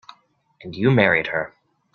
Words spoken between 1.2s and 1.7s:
her.